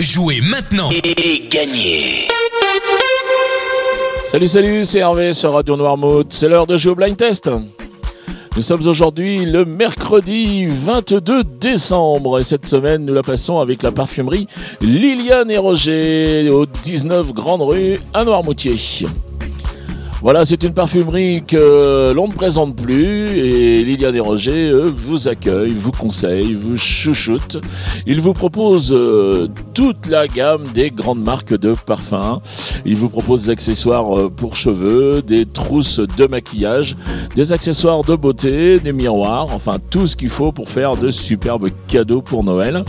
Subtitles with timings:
[0.00, 2.26] Jouez maintenant et gagnez
[4.26, 6.32] Salut, salut, c'est Hervé sur Radio Noirmouth.
[6.32, 7.48] C'est l'heure de jouer au blind test.
[8.56, 13.92] Nous sommes aujourd'hui le mercredi 22 décembre et cette semaine nous la passons avec la
[13.92, 14.48] parfumerie
[14.80, 18.74] Liliane et Roger au 19 Grande Rue à Noirmoutier.
[20.24, 25.28] Voilà, c'est une parfumerie que l'on ne présente plus et Liliane et Roger, eux, vous
[25.28, 27.58] accueillent, vous conseillent, vous chouchoutent.
[28.06, 32.40] Ils vous proposent euh, toute la gamme des grandes marques de parfums.
[32.86, 36.96] Ils vous proposent des accessoires euh, pour cheveux, des trousses de maquillage,
[37.36, 41.68] des accessoires de beauté, des miroirs, enfin tout ce qu'il faut pour faire de superbes
[41.86, 42.82] cadeaux pour Noël.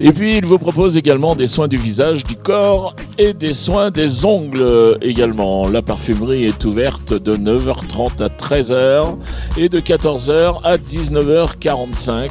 [0.00, 3.90] Et puis, ils vous proposent également des soins du visage, du corps et des soins
[3.90, 5.68] des ongles également.
[5.68, 9.16] La parfumerie est ouverte de 9h30 à 13h
[9.56, 12.30] et de 14h à 19h45.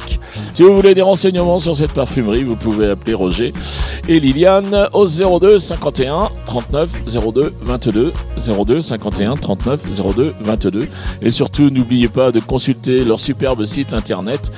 [0.54, 3.52] Si vous voulez des renseignements sur cette parfumerie, vous pouvez appeler Roger
[4.08, 7.00] et Liliane au 02 51 39
[7.34, 9.80] 02 22 02 51 39
[10.14, 10.88] 02 22
[11.20, 14.50] et surtout n'oubliez pas de consulter leur superbe site internet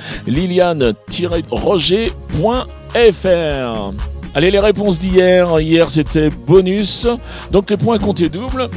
[2.95, 3.93] liliane-roger.fr
[4.37, 5.61] Allez, les réponses d'hier.
[5.61, 7.07] Hier, c'était bonus.
[7.51, 8.69] Donc, les points comptaient double.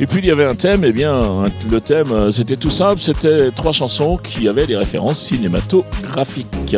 [0.00, 0.84] Et puis, il y avait un thème.
[0.84, 3.00] Eh bien, le thème, euh, c'était tout simple.
[3.00, 6.76] C'était trois chansons qui avaient des références cinématographiques.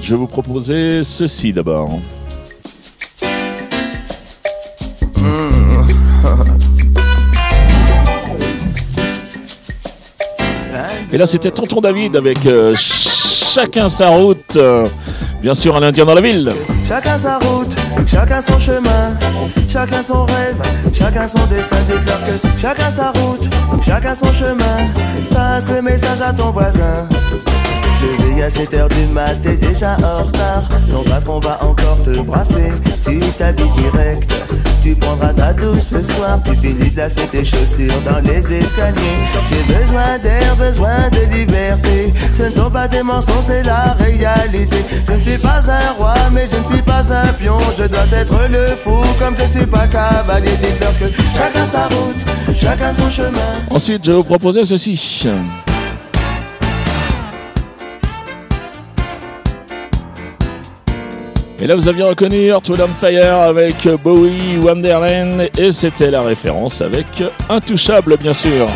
[0.00, 1.98] Je vais vous proposer ceci d'abord.
[11.12, 14.56] Et là, c'était Tonton David avec euh, Chacun sa route.
[15.42, 16.48] Bien sûr, un Indien dans la ville.
[16.86, 17.74] Chacun sa route,
[18.06, 19.18] chacun son chemin,
[19.68, 20.62] chacun son rêve,
[20.94, 23.50] chacun son destin déclare que chacun sa route,
[23.84, 24.76] chacun son chemin.
[25.32, 27.08] Passe le message à ton voisin.
[28.36, 30.62] Le à 7 heures du mat, t'es déjà en retard.
[30.88, 32.70] Ton patron va encore te brasser.
[33.04, 34.32] Tu t'habilles direct.
[34.92, 36.38] Tu prendras ta douce ce soir.
[36.44, 39.00] Tu finis de lasser tes chaussures dans les escaliers.
[39.50, 42.12] J'ai besoin d'air, besoin de liberté.
[42.34, 44.84] Ce ne sont pas des mensonges, c'est la réalité.
[45.08, 47.56] Je ne suis pas un roi, mais je ne suis pas un pion.
[47.78, 50.50] Je dois être le fou, comme je suis pas cavalier.
[50.60, 51.06] Dites-leur que
[51.38, 53.52] chacun sa route, chacun son chemin.
[53.70, 55.26] Ensuite, je vais vous proposer ceci.
[61.62, 67.06] Et là, vous aviez reconnu Earth, Fire avec Bowie, Wonderland, et c'était la référence avec
[67.48, 68.66] Intouchable, bien sûr.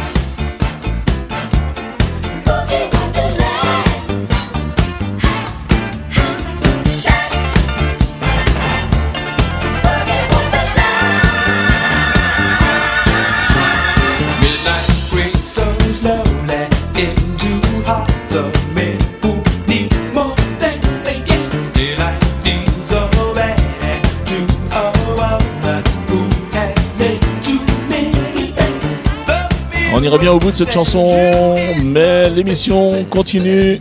[30.06, 33.80] Irait bien au bout de cette chanson, mais l'émission continue.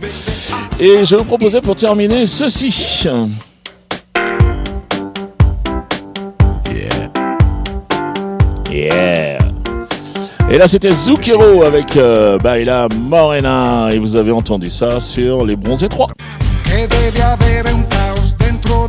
[0.80, 3.06] Et je vous proposer pour terminer ceci.
[8.72, 9.38] Yeah.
[10.50, 13.90] Et là, c'était Zucchero avec euh, Baila Morena.
[13.92, 16.08] Et vous avez entendu ça sur les bronzés 3.
[16.64, 17.86] che devi avere un
[18.36, 18.88] dentro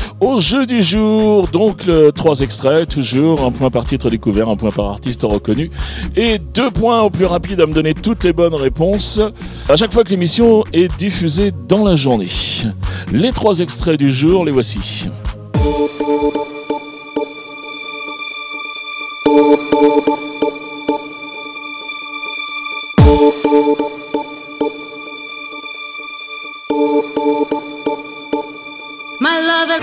[0.21, 1.47] au jeu du jour.
[1.47, 5.69] Donc, trois extraits, toujours un point par titre découvert, un point par artiste reconnu
[6.15, 9.19] et deux points au plus rapide à me donner toutes les bonnes réponses
[9.67, 12.29] à chaque fois que l'émission est diffusée dans la journée.
[13.11, 15.09] Les trois extraits du jour, les voici.
[29.21, 29.79] my lover,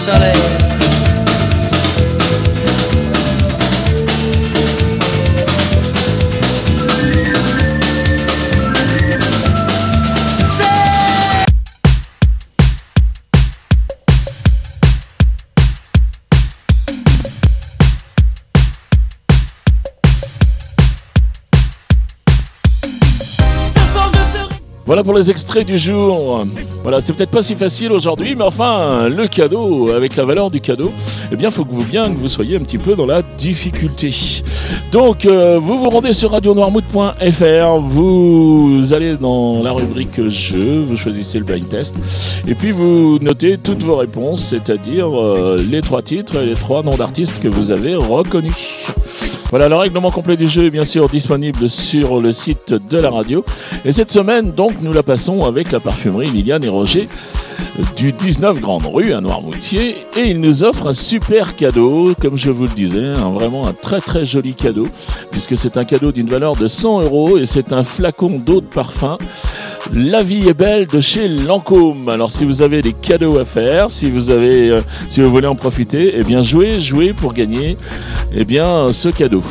[0.00, 0.73] Charlie.
[24.86, 26.44] Voilà pour les extraits du jour.
[26.82, 30.60] Voilà, c'est peut-être pas si facile aujourd'hui, mais enfin, le cadeau, avec la valeur du
[30.60, 30.92] cadeau,
[31.32, 34.10] eh bien, faut que vous bien que vous soyez un petit peu dans la difficulté.
[34.92, 41.38] Donc, euh, vous vous rendez sur radionoirmouth.fr, vous allez dans la rubrique jeu, vous choisissez
[41.38, 41.96] le blind test,
[42.46, 46.82] et puis vous notez toutes vos réponses, c'est-à-dire euh, les trois titres et les trois
[46.82, 48.86] noms d'artistes que vous avez reconnus.
[49.50, 53.10] Voilà, le règlement complet du jeu est bien sûr disponible sur le site de la
[53.10, 53.44] radio.
[53.84, 57.08] Et cette semaine, donc, nous la passons avec la parfumerie Liliane et Roger
[57.94, 59.94] du 19 Grande Rue à Noirmoutier.
[60.16, 63.74] Et ils nous offrent un super cadeau, comme je vous le disais, un- vraiment un
[63.74, 64.24] très très
[64.54, 64.86] cadeau,
[65.30, 68.66] puisque c'est un cadeau d'une valeur de 100 euros et c'est un flacon d'eau de
[68.66, 69.18] parfum.
[69.92, 72.08] La vie est belle de chez Lancôme.
[72.08, 75.46] Alors si vous avez des cadeaux à faire, si vous avez, euh, si vous voulez
[75.46, 77.76] en profiter, eh bien jouez, jouez pour gagner,
[78.32, 79.42] eh bien ce cadeau.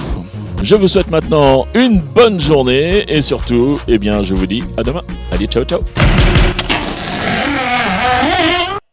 [0.61, 4.83] Je vous souhaite maintenant une bonne journée et surtout, eh bien je vous dis à
[4.83, 5.03] demain.
[5.31, 5.81] Allez, ciao ciao.